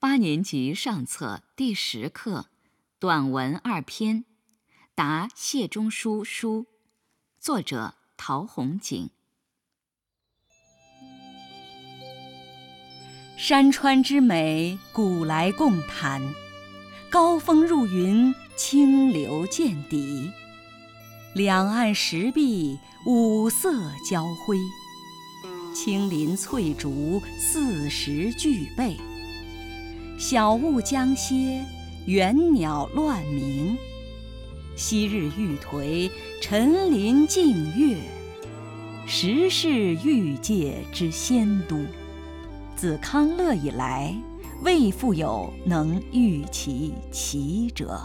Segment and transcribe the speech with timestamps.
[0.00, 2.46] 八年级上册第十课
[3.00, 4.24] 短文二篇，
[4.94, 6.66] 答谢中书书，
[7.40, 9.10] 作者陶弘景。
[13.36, 16.22] 山川之美，古来共谈。
[17.10, 20.30] 高峰入云，清流见底。
[21.34, 24.56] 两岸石壁，五色交辉。
[25.74, 28.96] 青林翠竹，四时俱备。
[30.18, 31.64] 晓雾将歇，
[32.06, 33.78] 猿鸟乱鸣。
[34.74, 36.10] 夕日欲颓，
[36.40, 37.96] 陈林净月。
[39.06, 41.78] 时是欲界之仙都。
[42.74, 44.12] 自康乐以来，
[44.64, 48.00] 未复有能御其奇者。